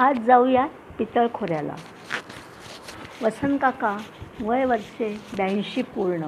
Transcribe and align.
आज 0.00 0.18
जाऊया 0.18 0.66
पितळखोऱ्याला. 0.98 1.74
वसंत 3.22 3.58
काका 3.62 3.96
वय 4.40 4.64
वर्षे 4.64 5.20
ब्याऐंशी 5.34 5.82
पूर्ण. 5.82 6.26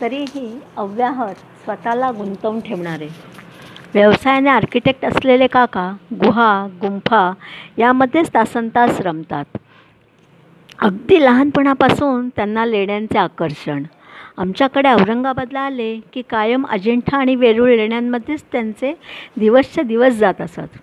तरीही 0.00 0.60
अव्याहत 0.76 1.34
स्वतःला 1.34 2.10
गुंतवून 2.10 2.60
ठेवणारे. 2.60 3.08
व्यवसायाने 3.94 4.50
आर्किटेक्ट 4.50 5.04
असलेले 5.04 5.46
काका 5.46 5.96
गुहा 6.14 6.66
गुंफा 6.80 7.32
यामध्येच 7.78 8.34
तासनतास 8.34 9.00
रमतात. 9.00 9.44
अगदी 10.78 11.24
लहानपणापासून 11.24 12.28
त्यांना 12.28 12.66
लेण्यांचे 12.66 13.18
आकर्षण. 13.18 13.82
आमच्याकडे 14.36 14.88
औरंगाबादला 14.88 15.60
आले 15.60 16.00
की 16.12 16.22
कायम 16.22 16.66
अजिंठा 16.66 17.16
आणि 17.16 17.34
वेरूळ 17.34 17.70
लेण्यांमध्येच 17.70 18.44
त्यांचे 18.52 18.98
दिवसचे 19.36 19.82
दिवस 19.82 20.12
जात 20.12 20.40
असत. 20.40 20.78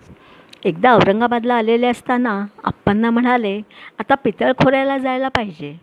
एकदा 0.66 0.92
औरंगाबादला 0.92 1.54
आलेले 1.54 1.86
असताना 1.86 2.46
आप्पांना 2.64 3.10
म्हणाले 3.10 3.60
आता 3.98 4.14
पितळखोऱ्याला 4.14 4.98
जायला 4.98 5.28
पाहिजे. 5.28 5.80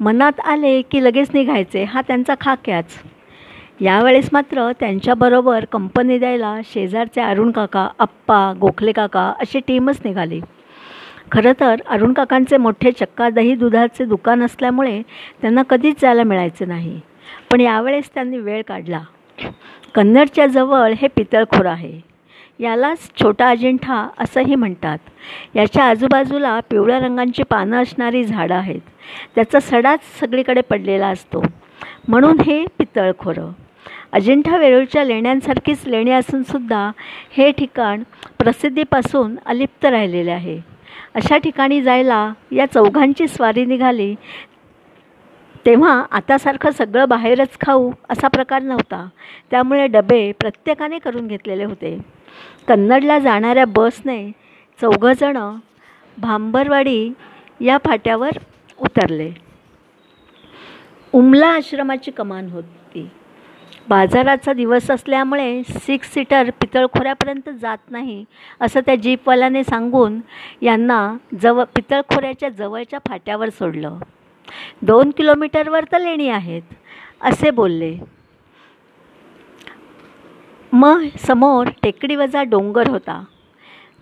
मनात 0.00 0.40
आले 0.40 0.82
की 0.82 1.04
लगेच 1.04 1.30
निघायचे 1.34 1.84
हा 1.84 2.00
त्यांचा 2.00 2.34
खाक्याच. 2.40 3.02
यावेळेस 3.80 4.30
मात्र 4.32 4.72
त्यांच्याबरोबर 4.80 5.64
कंपनी 5.64 6.18
द्यायला 6.18 6.60
शेजारचे 6.64 7.20
अरुण 7.20 7.50
काका 7.50 7.88
आप्पा 7.98 8.52
गोखले 8.60 8.92
काका 8.92 9.32
अशी 9.40 9.60
टीमच 9.60 10.00
निघाली. 10.04 10.40
खरं 11.32 11.52
तर 11.60 11.76
अरुण 11.86 12.12
काकांचे 12.12 12.56
मोठे 12.56 12.92
चक्का 12.92 13.28
दही 13.30 13.54
दुधाचे 13.54 14.04
दुकान 14.04 14.42
असल्यामुळे 14.42 15.02
त्यांना 15.40 15.62
कधीच 15.62 16.00
जायला 16.02 16.22
मिळायचे 16.22 16.64
नाही. 16.64 17.00
पण 17.52 17.60
यावेळेस 17.60 18.10
त्यांनी 18.14 18.38
वेळ 18.38 18.62
काढला. 18.68 19.00
कन्नडच्या 19.94 20.46
जवळ 20.46 20.92
हे 20.92 21.08
पितळखोर 21.08 21.66
आहे. 21.66 22.09
यालाच 22.60 23.10
छोटा 23.22 23.48
अजिंठा 23.48 24.08
असंही 24.18 24.54
म्हणतात. 24.54 24.98
याच्या 25.54 25.84
आजूबाजूला 25.84 26.60
पिवळ्या 26.60 26.98
रंगांची 26.98 27.42
पानं 27.42 27.82
असणारी 27.82 28.24
झाडं 28.24 28.54
आहेत. 28.54 28.80
त्याचा 29.34 29.60
सडाच 29.60 30.00
सगळीकडे 30.20 30.60
पडलेला 30.60 31.08
असतो. 31.08 31.42
म्हणून 32.08 32.40
हे 32.40 32.64
पितळखोरं. 32.78 33.50
अजिंठा 34.12 34.56
वेरूळच्या 34.56 35.04
लेण्यांसारखीच 35.04 35.86
लेणी 35.86 36.10
असूनसुद्धा 36.10 36.90
हे 37.36 37.52
ठिकाण 37.52 38.02
प्रसिद्धीपासून 38.38 39.36
अलिप्त 39.46 39.84
राहिलेले 39.84 40.30
आहे. 40.30 40.60
अशा 41.14 41.36
ठिकाणी 41.36 41.82
जायला 41.82 42.32
या 42.52 42.66
चौघांची 42.66 43.28
स्वारी 43.28 43.64
निघाली. 43.64 44.14
तेव्हा 45.66 46.04
आतासारखं 46.10 46.70
सगळं 46.70 47.08
बाहेरच 47.08 47.58
खाऊ 47.60 47.92
असा 48.08 48.28
प्रकार 48.28 48.62
नव्हता. 48.62 49.08
त्यामुळे 49.50 49.86
डबे 49.86 50.32
प्रत्येकाने 50.32 50.98
करून 50.98 51.26
घेतलेले 51.26 51.64
होते. 51.64 52.19
कन्नडला 52.68 53.18
जाणाऱ्या 53.18 53.64
बसने 53.64 54.30
चौघंजणं 54.80 55.56
भांबरवाडी 56.18 57.12
या 57.60 57.78
फाट्यावर 57.84 58.30
उतरले. 58.78 59.30
उमला 61.12 61.46
आश्रमाची 61.46 62.10
कमान 62.10 62.50
होती. 62.50 63.08
बाजाराचा 63.88 64.52
दिवस 64.52 64.90
असल्यामुळे 64.90 65.62
सिक्स 65.62 66.12
सीटर 66.14 66.50
पितळखोऱ्यापर्यंत 66.50 67.48
जात 67.60 67.90
नाही 67.90 68.24
असं 68.60 68.80
त्या 68.80 68.94
जीपवाल्याने 68.94 69.64
सांगून 69.64 70.20
यांना 70.62 71.16
जवळ 71.42 71.64
पितळखोऱ्याच्या 71.64 72.48
जवळच्या 72.48 72.98
फाट्यावर 73.08 73.48
सोडलं. 73.48 73.98
दोन 74.82 75.10
किलोमीटरवर 75.10 75.84
तर 75.92 75.98
लेणी 75.98 76.28
आहेत 76.28 76.62
असे 77.20 77.50
बोलले. 77.50 78.19
मग 80.72 81.04
समोर 81.18 81.68
टेकडीवजा 81.82 82.42
डोंगर 82.42 82.88
होता. 82.88 83.24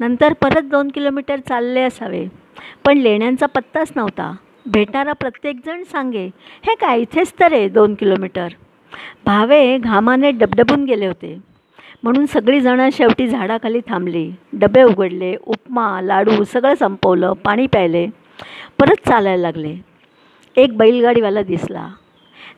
नंतर 0.00 0.33
परत 0.33 0.62
दोन 0.62 0.88
किलोमीटर 0.88 1.36
चालले 1.48 1.80
असावे. 1.80 2.27
पण 2.86 2.98
लेण्यांचा 2.98 3.47
पत्ताच 3.47 3.92
नव्हता. 3.97 4.36
भेटणारा 4.66 5.12
प्रत्येकजण 5.12 5.83
सांगे 5.83 6.27
हे 6.66 6.74
काय 6.74 7.00
इथेच 7.00 7.33
तर 7.40 7.52
आहे 7.52 7.68
दोन 7.68 7.95
किलोमीटर. 7.95 8.48
भावे 9.24 9.78
घामाने 9.78 10.30
डबडबून 10.30 10.84
गेले 10.84 11.07
होते. 11.07 11.39
म्हणून 12.02 12.27
सगळीजणं 12.27 12.89
शेवटी 12.92 13.28
झाडाखाली 13.28 13.80
थांबली. 13.89 14.33
डबे 14.52 14.83
उघडले 14.83 15.36
उपमा 15.46 16.01
लाडू 16.01 16.45
सगळं 16.45 16.74
संपवलं 16.74 17.33
पाणी 17.33 17.67
प्यायले 17.67 18.07
परत 18.80 19.08
चालायला 19.08 19.42
लागले. 19.42 19.77
एक 20.57 20.77
बैलगाडीवाला 20.77 21.42
दिसला. 21.42 21.89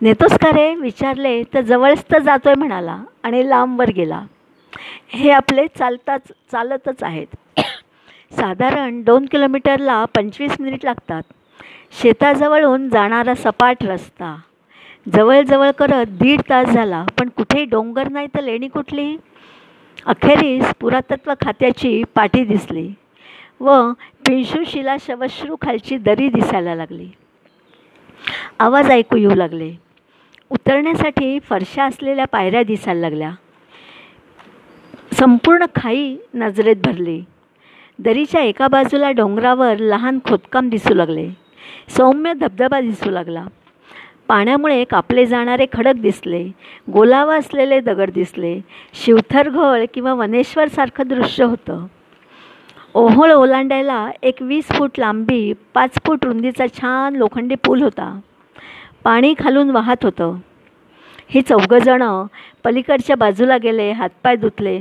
नेतोस 0.02 0.32
का 0.32 0.50
रे 0.50 0.74
विचारले 0.74 1.42
तर 1.54 1.60
जवळच 1.60 2.04
तर 2.12 2.18
जातो 2.18 2.48
आहे 2.48 2.58
म्हणाला 2.58 2.96
आणि 3.22 3.48
लांबवर 3.48 3.90
गेला. 3.90 4.20
हे 5.08 5.30
आपले 5.30 5.66
चालताच 5.78 6.20
चालतच 6.52 7.02
आहेत. 7.02 7.60
साधारण 8.32 9.00
दोन 9.02 9.26
किलोमीटरला 9.26 10.04
पंचवीस 10.04 10.60
मिनिट 10.60 10.84
लागतात. 10.84 11.22
शेताजवळून 12.02 12.88
जाणारा 12.88 13.34
सपाट 13.34 13.84
रस्ता. 13.84 14.36
जवळजवळ 15.14 15.70
करत 15.70 16.16
दीड 16.20 16.40
तास 16.50 16.68
झाला 16.68 17.04
पण 17.18 17.28
कुठेही 17.28 17.64
डोंगर 17.64 18.08
नाही 18.08 18.26
तर 18.26 18.40
लेणी 18.40 18.68
कुठली? 18.68 19.16
अखेरीस 20.06 20.72
पुरातत्व 20.80 21.32
खात्याची 21.40 22.02
पाठी 22.14 22.44
दिसली 22.44 22.88
व 23.60 23.90
पिंशुशिला 24.26 24.96
शवश्रू 25.00 25.56
खालची 25.62 25.96
दरी 25.98 26.28
दिसायला 26.28 26.74
लागली. 26.74 27.08
आवाज 28.58 28.90
ऐकू 28.90 29.16
येऊ 29.16 29.34
लागले. 29.34 29.70
उतरण्यासाठी 30.50 31.38
फरशा 31.38 31.84
असलेल्या 31.84 32.24
पायऱ्या 32.24 32.62
दिसायला 32.62 33.00
लागल्या. 33.00 33.30
संपूर्ण 35.12 35.64
खाई 35.76 36.16
नजरेत 36.34 36.76
भरली. 36.84 37.24
दरीच्या 37.98 38.40
एका 38.40 38.68
बाजूला 38.68 39.10
डोंगरावर 39.10 39.76
लहान 39.76 40.18
खोदकाम 40.24 40.68
दिसू 40.68 40.94
लागले. 40.94 41.28
सौम्य 41.88 42.32
धबधबा 42.32 42.80
दिसू 42.80 43.10
लागला. 43.10 43.46
पाण्यामुळे 44.28 44.84
कापले 44.84 45.26
जाणारे 45.26 45.66
खडक 45.72 45.92
दिसले. 45.92 46.48
गोलावा 46.92 47.36
असलेले 47.36 47.80
दगड 47.80 48.10
दिसले. 48.10 48.60
शिवथरघळ 48.94 49.84
किंवा 49.94 50.14
वनेश्वरसारखं 50.14 51.04
दृश्य 51.06 51.44
होतं. 51.44 51.86
ओहोळ 52.94 53.30
ओलांडायला 53.32 54.10
एक 54.22 54.34
वीस 54.40 54.64
फूट 54.64 54.90
लांबी 54.98 55.52
पाच 55.74 55.90
फूट 56.06 56.24
रुंदीचा 56.24 56.66
छान 56.66 57.16
लोखंडी 57.16 57.54
पूल 57.54 57.82
होता. 57.82 58.20
पाणी 59.04 59.34
खालून 59.38 59.70
वाहत 59.70 59.96
होतं. 60.02 60.36
हे 61.28 61.42
चौघंजणं 61.42 62.26
पलीकडच्या 62.64 63.16
बाजूला 63.16 63.56
गेले 63.56 63.92
हातपाय 63.92 64.36
धुतले. 64.36 64.78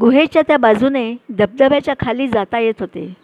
गुहेच्या 0.00 0.42
त्या 0.42 0.56
बाजूने 0.56 1.14
धबधब्याच्या 1.30 1.94
खाली 2.00 2.28
जाता 2.28 2.58
येत 2.58 2.74
होते. 2.80 3.14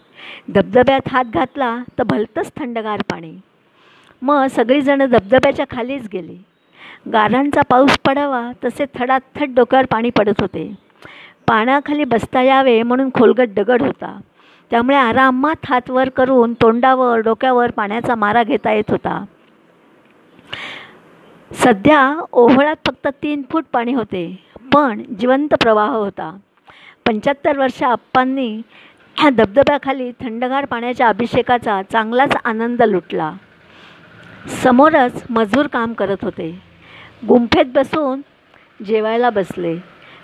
धबधब्यात 0.49 1.09
हात 1.09 1.25
घातला 1.25 1.79
तर 1.99 2.03
भलतंच 2.03 2.53
थंडगार 2.57 3.03
पाणी. 3.11 3.33
मग 4.23 4.47
सगळीजणं 4.47 5.07
धबधब्याच्या 5.07 5.67
खालीच 5.71 6.09
गेली. 6.13 6.37
गारांचा 7.13 7.63
पाऊस 7.63 7.99
पडावा 7.99 8.51
तसे 8.65 8.85
थडाथड 8.95 9.55
डोक्यावर 9.55 9.87
पाणी 9.87 10.11
पडत 10.11 10.41
होते. 10.41 10.75
पाण्याखाली 11.47 12.05
बसता 12.05 12.43
यावे 12.43 12.83
म्हणून 12.83 13.11
खोलगट 13.15 13.49
दगड 13.57 13.83
होता. 13.83 14.21
त्यामुळे 14.71 14.97
आरामात 14.97 15.67
हात 15.69 15.91
वर 15.91 16.09
करून 16.09 16.53
तोंडावर 16.53 17.19
डोक्यावर 17.19 17.71
पाण्याचा 17.71 18.15
मारा 18.15 18.43
घेता 18.43 18.73
येत 18.73 18.91
होता. 18.91 19.25
सध्या 21.51 22.25
ओहळात 22.33 22.77
फक्त 22.87 23.09
तीन 23.23 23.43
फूट 23.51 23.65
पाणी 23.73 23.95
होते 23.95 24.45
पण 24.75 25.03
जिवंत 25.21 25.55
प्रवाह 25.55 25.91
होता. 25.91 26.37
पंच्याहत्तर 27.07 27.59
वर्ष 27.59 27.83
आप्पांनी 27.83 28.63
ह्या 29.17 29.31
धबधब्याखाली 29.31 30.11
थंडगार 30.11 30.65
पाण्याच्या 30.65 31.09
अभिषेकाचा 31.09 31.81
चांगलाच 31.93 32.37
आनंद 32.45 32.83
लुटला. 32.83 33.33
समोरच 34.49 35.23
मजूर 35.31 35.67
काम 35.67 35.93
करत 35.93 36.17
होते. 36.23 36.51
गुंफेत 37.29 37.65
बसून 37.75 38.21
जेवायला 38.85 39.31
बसले. 39.31 39.77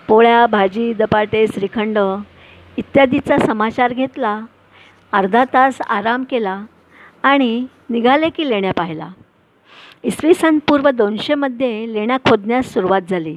पोळ्या 0.09 0.47
भाजी 0.47 0.93
दपाटे 0.93 1.47
श्रीखंड 1.47 1.99
इत्यादीचा 2.77 3.39
समाचार 3.39 3.93
घेतला. 3.93 4.41
अर्धा 5.13 5.45
तास 5.55 5.81
आराम 5.81 6.25
केला 6.25 6.61
आणि 7.23 7.67
निघाले 7.91 8.29
की 8.31 8.49
लेण्या 8.51 8.73
पाहिला. 8.73 9.09
इसवी 10.05 10.33
सन 10.35 10.59
पूर्व 10.69 10.89
दोनशेमध्ये 10.91 11.93
लेण्या 11.93 12.17
खोदण्यास 12.29 12.73
सुरुवात 12.73 13.03
झाली. 13.11 13.35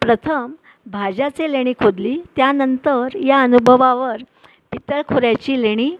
प्रथम 0.00 0.52
भाज्याचे 0.86 1.50
लेणी 1.52 1.72
खोदली 1.72 2.16
त्यानंतर 2.36 3.16
या 3.24 3.40
अनुभवावर 3.42 4.22
पितळखोऱ्याची 4.72 5.60
लेणी 5.62 5.90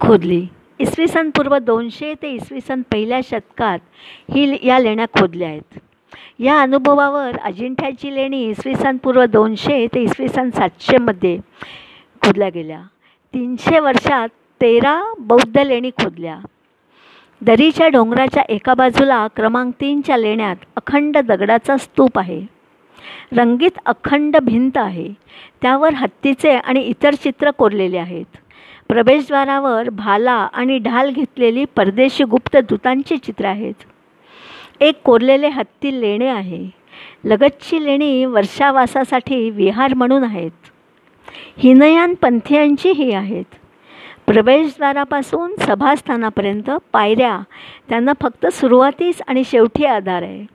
खोदली. 0.00 0.46
इसवी 0.80 1.06
सन 1.08 1.30
पूर्व 1.30 1.56
दोनशे 1.58 2.12
ते 2.22 2.30
इसवी 2.30 2.60
सन 2.60 2.82
पहिल्या 2.92 3.20
शतकात 3.24 3.78
ही 4.30 4.56
या 4.62 4.78
लेण्या 4.78 5.06
खोदल्या 5.18 5.48
आहेत. 5.48 5.78
या 6.38 6.60
अनुभवावर 6.62 7.36
अजिंठ्याची 7.44 8.14
लेणी 8.14 8.44
इसवी 8.48 8.74
सन 8.76 8.96
पूर्व 8.96 9.24
दोनशे 9.24 9.86
ते 9.94 10.02
इसवी 10.02 10.28
सन 10.28 10.50
सातशेमध्ये 10.50 11.36
खोदल्या 12.22 12.48
गेल्या. 12.54 12.82
तीनशे 13.34 13.78
वर्षात 13.80 14.28
तेरा 14.60 15.02
बौद्ध 15.18 15.58
लेणी 15.58 15.90
खोदल्या. 15.90 16.38
दरीच्या 17.42 17.88
डोंगराच्या 17.88 18.42
एका 18.48 18.74
बाजूला 18.74 19.26
क्रमांक 19.26 19.74
तीनच्या 19.80 20.16
लेण्यात 20.16 20.56
अखंड 20.76 21.18
दगडाचा 21.18 21.76
स्तूप 21.76 22.18
आहे. 22.18 22.42
रंगीत 23.32 23.78
अखंड 23.86 24.36
भिंत 24.36 24.76
आहे. 24.76 25.08
त्यावर 25.62 25.94
हत्तीचे 25.94 26.56
आणि 26.56 26.80
इतर 26.80 27.14
चित्र 27.14 27.50
कोरलेले 27.50 27.98
आहेत. 27.98 28.36
प्रवेशद्वारावर 28.88 29.88
भाला 29.88 30.48
आणि 30.52 30.78
ढाल 30.78 31.10
घेतलेली 31.10 31.64
परदेशी 31.64 32.24
गुप्त 32.24 32.56
दूतांची 32.56 33.16
चित्र 33.16 33.44
आहेत. 33.44 33.74
एक 34.80 35.00
कोरलेले 35.02 35.48
हत्ती 35.48 36.00
लेणे 36.00 36.28
आहे. 36.28 36.66
लगतची 37.24 37.84
लेणी 37.84 38.24
वर्षावासासाठी 38.24 39.50
विहार 39.50 39.94
म्हणून 39.94 40.24
आहेत. 40.24 40.50
हिनयान 41.58 42.14
पंथियांची 42.14 42.90
ही 42.90 43.12
आहेत. 43.12 43.44
प्रवेशद्वारापासून 44.26 45.54
सभास्थानापर्यंत 45.60 46.70
पायऱ्या 46.92 47.38
त्यांना 47.88 48.12
फक्त 48.22 48.46
सुरुवातीस 48.46 49.22
आणि 49.26 49.42
शेवटी 49.46 49.84
आधार 49.84 50.22
आहे. 50.22 50.46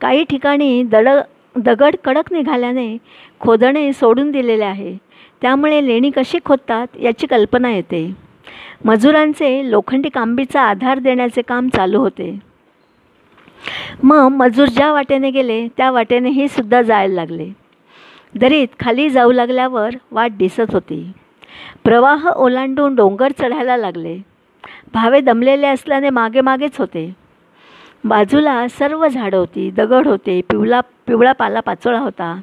काही 0.00 0.24
ठिकाणी 0.24 0.82
दड 0.82 1.08
दगड 1.56 1.96
कडक 2.04 2.32
निघाल्याने 2.32 2.96
खोदणे 3.40 3.92
सोडून 3.92 4.30
दिलेले 4.30 4.64
आहे. 4.64 4.96
त्यामुळे 5.42 5.86
लेणी 5.86 6.10
कशी 6.10 6.38
खोदतात 6.44 6.86
याची 7.00 7.26
कल्पना 7.26 7.70
येते. 7.70 8.14
मजुरांचे 8.84 9.70
लोखंडी 9.70 10.08
कांबीचा 10.08 10.62
आधार 10.62 10.98
देण्याचे 10.98 11.42
काम 11.42 11.68
चालू 11.68 11.98
होते. 11.98 12.38
मग 14.02 14.28
मजूर 14.28 14.68
ज्या 14.68 14.92
वाटेने 14.92 15.30
गेले 15.30 15.68
त्या 15.76 15.90
वाटेने 15.90 16.30
हे 16.30 16.48
सुद्धा 16.48 16.82
जायला 16.82 17.14
लागले. 17.14 17.48
दरीत 18.34 18.68
खाली 18.80 19.10
जाऊ 19.10 19.32
लागल्यावर 19.32 19.90
वाट 20.10 20.30
दिसत 20.30 20.72
होती. 20.72 21.12
प्रवाह 21.84 22.28
ओलांडून 22.28 22.94
डोंगर 22.94 23.32
चढायला 23.38 23.76
लागले. 23.76 24.18
भावे 24.94 25.20
दमलेले 25.20 25.66
असल्याने 25.66 26.10
मागे 26.10 26.40
मागेच 26.40 26.78
होते. 26.78 27.16
बाजूला 28.04 28.68
सर्व 28.68 29.08
झाडं 29.08 29.36
होती 29.36 29.70
दगड 29.70 30.06
होते 30.06 30.40
पिवळा 30.40 30.80
पिवळा 30.80 31.32
पाला 31.32 31.60
पाचोळा 31.60 31.98
होता. 31.98 32.40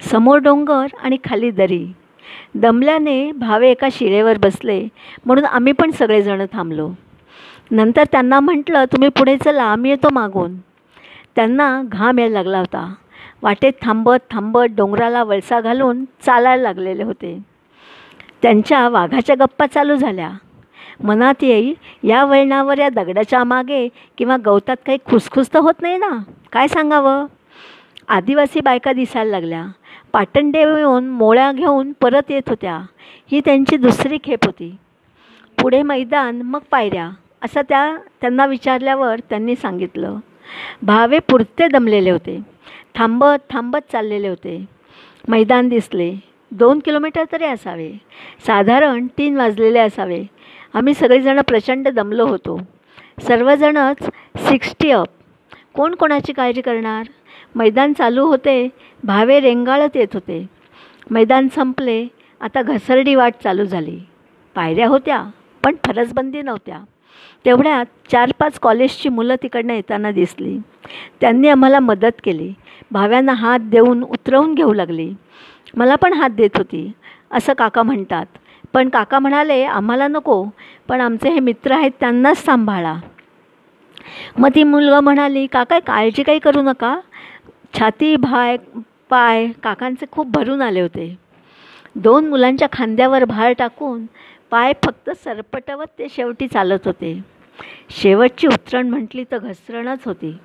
समोर 0.00 0.38
डोंगर 0.38 0.86
आणि 1.02 1.16
खाली 1.24 1.50
दरी. 1.50 1.86
दमल्याने 2.54 3.32
भावे 3.32 3.70
एका 3.70 3.88
शिळेवर 3.92 4.38
बसले 4.38 4.88
म्हणून 5.26 5.44
आम्ही 5.44 5.72
पण 5.72 5.90
सगळेजण 5.90 6.46
थांबलो. 6.52 6.90
नंतर 7.70 8.04
त्यांना 8.12 8.40
म्हटलं 8.40 8.84
तुम्ही 8.84 9.08
पुढे 9.08 9.36
चला 9.36 9.64
आम्ही 9.64 9.90
येतो 9.90 10.08
मागून. 10.12 10.56
त्यांना 11.36 11.82
घाम 11.84 12.18
यायला 12.18 12.32
लागला 12.32 12.58
होता. 12.58 12.94
वाटेत 13.42 13.72
थांबत 13.82 14.30
थांबत 14.30 14.64
डोंगराला 14.76 15.24
वळसा 15.24 15.60
घालून 15.60 16.04
चालायला 16.04 16.62
लागलेले 16.62 17.02
होते. 17.02 17.49
त्यांच्या 18.42 18.88
वाघाच्या 18.88 19.36
गप्पा 19.36 19.66
चालू 19.66 19.96
झाल्या. 19.96 20.30
मनात 21.04 21.34
येईल 21.42 21.74
या 22.02 22.24
वळणावर 22.24 22.78
या 22.78 22.88
दगडाच्या 22.88 23.44
मागे 23.44 23.88
किंवा 24.18 24.36
गवतात 24.36 24.76
काही 24.86 24.98
खुसखुस 25.04 25.54
तर 25.54 25.58
होत 25.58 25.74
नाही 25.82 25.96
ना? 25.96 26.18
काय 26.52 26.68
सांगावं? 26.68 27.26
आदिवासी 28.08 28.60
बायका 28.60 28.92
दिसायला 28.92 29.30
लागल्या. 29.30 29.66
पाटंडे 30.12 30.60
येऊन 30.60 31.08
मोळ्या 31.08 31.52
घेऊन 31.52 31.92
परत 32.00 32.30
येत 32.30 32.48
होत्या. 32.48 32.80
ही 33.32 33.40
त्यांची 33.40 33.76
दुसरी 33.76 34.18
खेप 34.24 34.38
होती. 34.44 34.76
पुढे 35.62 35.82
मैदान 35.82 36.42
मग 36.42 36.60
पायऱ्या 36.70 37.10
असं 37.42 37.60
त्या 37.68 37.96
त्यांना 38.20 38.46
विचारल्यावर 38.46 39.18
त्यांनी 39.18 39.56
सांगितलं. 39.56 40.16
भावे 40.82 41.18
पुरते 41.18 41.68
दमलेले 41.68 42.10
होते. 42.10 42.40
थांबत 42.94 43.50
थांबत 43.50 43.92
चाललेले 43.92 44.28
होते. 44.28 44.66
मैदान 45.28 45.68
दिसले. 45.68 46.29
दोन 46.50 46.78
किलोमीटर 46.78 47.24
तरी 47.32 47.44
असावे. 47.44 47.92
साधारण 48.46 49.06
तीन 49.18 49.36
वाजलेले 49.36 49.78
असावे. 49.78 50.24
आम्ही 50.74 50.94
सगळेजणं 50.94 51.42
प्रचंड 51.42 51.88
दमलो 51.88 52.26
होतो. 52.26 52.60
सर्वजणच 53.20 53.96
सिक्स्टी 54.36 54.90
अप. 54.90 55.06
कोण 55.74 55.94
कोणाची 55.94 56.32
काळजी 56.32 56.60
करणार? 56.60 57.06
मैदान 57.54 57.92
चालू 57.92 58.26
होते 58.26 58.68
भावे 59.04 59.40
रेंगाळत 59.40 59.96
येत 59.96 60.08
होते. 60.14 60.46
मैदान 61.10 61.48
संपले 61.48 62.06
आता 62.40 62.62
घसरडी 62.62 63.14
वाट 63.14 63.34
चालू 63.44 63.64
झाली. 63.64 64.00
पायऱ्या 64.54 64.88
होत्या 64.88 65.24
पण 65.64 65.76
फरसबंदी 65.86 66.42
नव्हत्या. 66.42 66.80
तेवढ्यात 67.44 67.86
चार 68.12 68.30
पाच 68.38 68.58
कॉलेजची 68.58 69.08
मुलं 69.08 69.34
तिकडनं 69.42 69.74
येताना 69.74 70.10
दिसली. 70.10 70.58
त्यांनी 71.20 71.48
आम्हाला 71.48 71.80
मदत 71.80 72.20
केली. 72.24 72.52
भाव्यांना 72.90 73.32
हात 73.32 73.60
देऊन 73.60 74.02
उतरवून 74.02 74.54
घेऊ 74.54 74.72
लागली. 74.72 75.12
मला 75.76 75.94
पण 75.94 76.12
हात 76.12 76.30
देत 76.30 76.56
होती 76.56 76.92
असं 77.30 77.52
काका 77.52 77.82
म्हणतात. 77.82 78.26
पण 78.72 78.88
काका 78.88 79.18
म्हणाले 79.18 79.64
आम्हाला 79.64 80.08
नको 80.08 80.44
पण 80.88 81.00
आमचे 81.00 81.30
हे 81.30 81.40
मित्र 81.40 81.72
आहेत 81.72 81.90
त्यांनाच 82.00 82.44
सांभाळा. 82.44 82.94
मग 84.38 84.48
ती 84.54 84.62
मुलगा 84.62 85.00
म्हणाली 85.00 85.46
काका 85.46 85.78
काळजी 85.78 86.22
काही 86.22 86.38
करू 86.38 86.62
नका. 86.62 87.00
छाती 87.78 88.16
भाय 88.16 88.56
पाय 89.10 89.46
काकांचे 89.62 90.06
खूप 90.10 90.26
भरून 90.26 90.62
आले 90.62 90.80
होते. 90.80 91.18
दोन 91.94 92.28
मुलांच्या 92.28 92.68
खांद्यावर 92.72 93.24
भार 93.24 93.52
टाकून 93.52 94.04
पाय 94.50 94.72
फक्त 94.84 95.10
सरपटवत 95.10 95.86
ते 95.98 96.06
शेवटी 96.10 96.48
चालत 96.48 96.78
होते. 96.84 97.24
शेवटची 97.90 98.46
उतरण 98.46 98.88
म्हटली 98.88 99.24
तर 99.24 99.38
घसरणच 99.38 99.98
होती. 100.04 100.38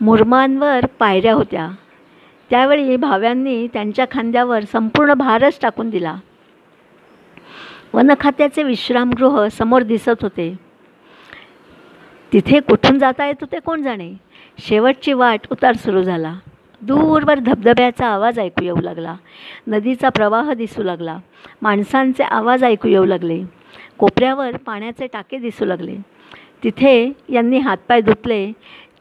मुरमांवर 0.00 0.86
पायऱ्या 0.98 1.34
होत्या. 1.34 1.68
त्यावेळी 2.50 2.96
भाव्यांनी 2.96 3.66
त्यांच्या 3.66 4.04
खांद्यावर 4.10 4.64
संपूर्ण 4.64 5.14
भारच 5.14 5.58
टाकून 5.62 5.90
दिला. 5.90 6.16
वनखात्याचे 7.94 8.62
विश्रामगृह 8.62 9.48
समोर 9.48 9.82
दिसत 9.82 10.22
होते. 10.22 10.56
तिथे 12.32 12.60
कुठून 12.60 12.98
जाता 12.98 13.26
येत 13.26 13.34
होते 13.40 13.58
कोण 13.58 13.82
जाणे? 13.82 14.12
शेवटची 14.58 15.12
वाट 15.12 15.40
उतार 15.52 15.76
सुरू 15.76 16.02
झाला. 16.02 16.38
दूरवर 16.82 17.38
धबधब्याचा 17.38 18.06
आवाज 18.06 18.38
ऐकू 18.38 18.64
येऊ 18.64 18.80
लागला. 18.80 19.14
नदीचा 19.66 20.08
प्रवाह 20.08 20.52
दिसू 20.52 20.82
लागला. 20.82 21.18
माणसांचे 21.62 22.22
आवाज 22.22 22.64
ऐकू 22.64 22.88
येऊ 22.88 23.04
लागले. 23.04 23.42
कोपऱ्यावर 23.98 24.56
पाण्याचे 24.56 25.06
टाके 25.06 25.38
दिसू 25.38 25.64
लागले. 25.64 25.96
तिथे 26.64 27.12
यांनी 27.28 27.58
हातपाय 27.58 28.00
धुतले. 28.00 28.52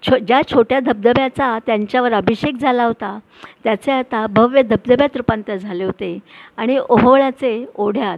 छो 0.03 0.17
ज्या 0.17 0.41
छोट्या 0.51 0.79
धबधब्याचा 0.79 1.59
त्यांच्यावर 1.65 2.13
अभिषेक 2.13 2.55
झाला 2.55 2.83
होता 2.83 3.19
त्याचे 3.63 3.91
आता 3.91 4.25
भव्य 4.27 4.61
धबधब्यात 4.61 5.17
रूपांतर 5.17 5.55
झाले 5.55 5.83
होते 5.83 6.19
आणि 6.57 6.79
ओहोळ्याचे 6.89 7.65
ओढ्यात. 7.75 8.17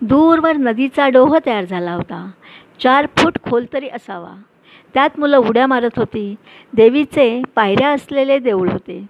दूरवर 0.00 0.56
नदीचा 0.56 1.08
डोह 1.08 1.38
तयार 1.46 1.64
झाला 1.64 1.92
होता. 1.92 2.30
चार 2.82 3.06
फूट 3.16 3.38
खोल 3.50 3.64
तरी 3.72 3.88
असावा. 3.88 4.34
त्यात 4.94 5.10
मुलं 5.18 5.36
उड्या 5.36 5.66
मारत 5.66 5.90
होती. 5.96 6.34
देवीचे 6.72 7.42
पायऱ्या 7.54 7.88
असलेले 7.88 8.38
देऊळ 8.38 8.68
होते. 8.68 9.06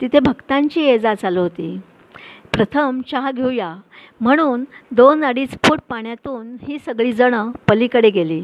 तिथे 0.00 0.18
भक्तांची 0.18 0.80
ये 0.80 0.98
जा 0.98 1.14
चालू 1.14 1.40
होती. 1.40 1.80
प्रथम 2.52 3.00
चहा 3.10 3.30
घेऊया. 3.30 3.76
म्हणून 4.20 4.64
दोन 4.90 5.24
अडीच 5.24 5.50
फूट 5.64 5.78
पाण्यातून 5.88 6.56
ही 6.68 6.78
सगळीजणं 6.78 7.50
पलीकडे 7.50 8.10
गेली. 8.10 8.42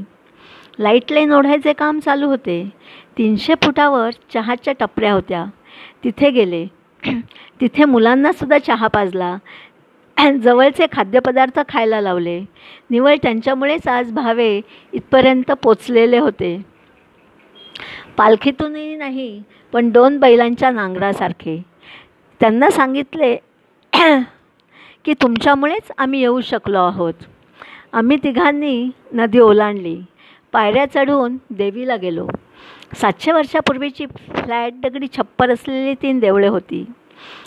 लाइट 0.79 1.13
लाईन 1.13 1.33
ओढायचे 1.33 1.73
काम 1.73 1.99
चालू 1.99 2.27
होते. 2.27 2.71
तीनशे 3.19 3.55
फुटावर 3.63 4.11
चहाच्या 4.35 4.75
टपऱ्या 4.81 5.13
होत्या. 5.13 5.45
तिथे 6.05 6.31
गेले. 6.31 6.67
तिथे 7.61 7.85
मुलांनासुद्धा 7.85 8.59
चहा 8.59 8.87
पाजला. 8.87 9.37
जवळचे 10.43 10.87
खाद्यपदार्थ 10.93 11.61
खायला 11.69 12.01
लावले. 12.01 12.45
निवळ 12.91 13.17
त्यांच्यामुळेच 13.23 13.89
आज 13.89 14.13
भावे 14.13 14.61
इथपर्यंत 14.93 15.53
पोचलेले 15.53 16.19
होते. 16.19 16.63
पालखीतूनही 18.17 18.97
नाही 18.97 19.43
पण 19.73 19.91
दोन 19.91 20.19
बैलांच्या 20.19 20.71
नांगरासारखे. 20.71 21.63
त्यांना 22.41 22.71
सांगितले 22.71 23.37
की 25.05 25.13
तुमच्यामुळेच 25.13 25.93
आम्ही 25.99 26.21
येऊ 26.21 26.41
शकलो 26.41 26.79
आहोत. 26.79 27.15
आम्ही 27.93 28.17
तिघांनी 28.17 28.91
नदी 29.13 29.39
ओलांडली. 29.39 30.01
पायऱ्या 30.53 30.87
चढून 30.87 31.37
देवीला 31.51 31.97
गेलो. 31.97 32.27
सातशे 33.01 33.33
वर्षापूर्वीची 33.33 34.07
फ्लॅट 34.07 34.73
दगडी 34.83 35.07
छप्पर 35.17 35.51
असलेली 35.51 35.95
तीन 35.95 36.19
देवळे 36.19 36.49
होती. 36.49 36.85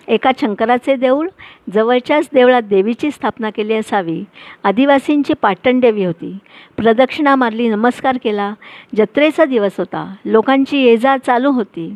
एका 0.08 0.32
शंकराचे 0.42 0.96
देऊळ 0.96 1.27
जवळच्याच 1.74 2.30
देवळात 2.34 2.62
देवीची 2.62 3.12
स्थापना 3.12 3.50
केली 3.50 3.74
असावी. 3.74 4.24
आदिवासींची 4.63 5.34
पाटण 5.34 5.80
देवी 5.80 6.06
होती. 6.06 6.38
प्रदक्षिणा 6.77 7.36
मारली 7.36 7.68
नमस्कार 7.68 8.18
केला. 8.24 8.53
जत्रेचा 8.96 9.46
दिवस 9.46 9.72
होता. 9.77 10.15
लोकांची 10.25 10.77
ये 10.77 10.98
जा 10.98 11.18
चालू 11.18 11.51
होती. 11.51 11.96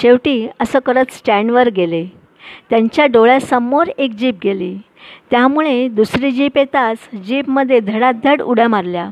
शेवटी 0.00 0.48
असं 0.60 0.78
करत 0.78 1.12
स्टँडवर 1.12 1.68
गेले. 1.68 2.06
त्यांच्या 2.70 3.06
डोळ्यासमोर 3.06 3.86
एक 3.98 4.10
जीप 4.10 4.36
गेली. 4.44 4.78
त्यामुळे 5.30 5.88
दुसरी 5.88 6.30
जीप 6.30 6.58
येताच 6.58 6.98
जीपमध्ये 7.16 7.80
धडाधड 7.80 8.42
उड्या 8.42 8.68
मारल्या. 8.68 9.10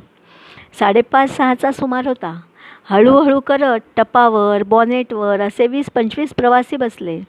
साडेपाच 0.78 1.36
सहाचा 1.36 1.72
सुमार 1.72 2.06
होता. 2.06 2.40
हळूहळू 2.84 3.40
करत 3.40 3.80
टपावर 3.96 4.62
बॉनेटवर 4.62 5.40
असे 5.40 5.66
वीस 5.66 5.86
पंचवीस 5.94 6.34
प्रवासी 6.34 6.76
बसले. 6.76 7.20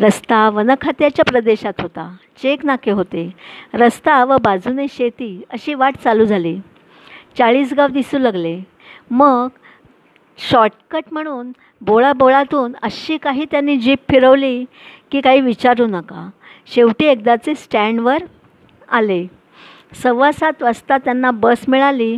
रस्ता 0.00 0.50
वनखात्याच्या 0.50 1.24
प्रदेशात 1.24 1.72
होता. 1.80 2.16
चेक 2.42 2.64
नाके 2.64 2.90
होते. 2.90 3.34
रस्ता 3.74 4.24
व 4.24 4.36
बाजूने 4.36 4.86
शेती 4.92 5.42
अशी 5.50 5.74
वाट 5.74 5.96
चालू 5.96 6.24
झाली. 6.24 6.58
चाळीसगाव 7.38 7.88
दिसू 7.88 8.18
लागले. 8.18 8.60
मग 9.10 9.48
शॉर्टकट 10.50 11.04
म्हणून 11.12 11.52
बोळाबोळातून 11.80 12.72
अशी 12.82 13.16
काही 13.16 13.44
त्यांनी 13.50 13.76
जीप 13.76 13.98
फिरवली 14.10 14.64
की 15.12 15.20
काही 15.20 15.40
विचारू 15.40 15.86
नका. 15.86 16.30
शेवटी 16.66 17.06
एकदाचे 17.06 17.54
स्टँडवर 17.54 18.18
आले. 18.88 19.26
सव्वा 19.94 20.32
सात 20.32 20.62
वाजता 20.62 20.98
त्यांना 20.98 21.30
बस 21.30 21.58
मिळाली. 21.68 22.16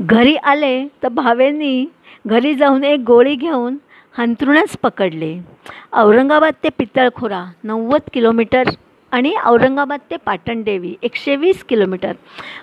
घरी 0.00 0.36
आले 0.36 0.88
तर 1.02 1.08
भावेंनी 1.08 1.86
घरी 2.26 2.54
जाऊन 2.54 2.84
एक 2.84 3.00
गोळी 3.06 3.34
घेऊन 3.34 3.76
अंथरुणच 4.18 4.76
पकडले. 4.76 5.38
औरंगाबाद 5.92 6.54
ते 6.64 6.68
पितळखोरा 6.78 7.44
नव्वद 7.64 8.00
किलोमीटर 8.12 8.62
आणि 9.12 9.34
औरंगाबाद 9.44 10.00
ते 10.10 10.16
पाटणदेवी 10.16 10.94
एकशे 11.02 11.36
वीस 11.36 11.64
किलोमीटर. 11.64 12.12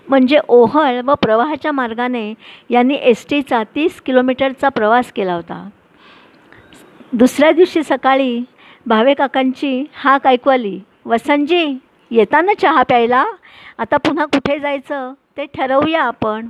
म्हणजे 0.10 0.40
ओहळ 0.48 1.02
व 1.06 1.14
प्रवाहाच्या 1.14 1.72
मार्गाने 1.72 2.34
यांनी 2.70 2.96
एस 3.02 3.26
टीचा 3.30 3.64
तीस 3.76 4.02
किलोमीटरचा 4.02 4.70
प्रवास 4.70 5.12
केला 5.12 5.34
होता. 5.34 5.70
दुसऱ्या 7.14 7.52
दिवशी 7.52 7.84
सकाळी 7.84 8.44
भावे 8.86 9.14
काकांची 9.14 9.86
हाक 9.94 10.28
ऐकू 10.28 10.50
आली 10.50 10.80
वसंतजी 11.06 11.78
येताना 12.12 12.54
चहा 12.54 12.84
प्यायला? 12.84 13.26
आता 13.78 13.98
पुन्हा 13.98 14.26
कुठे 14.26 14.60
जायचं? 14.60 15.14
ते 15.38 15.46
ठरवूया 15.46 16.04
आपण. 16.04 16.48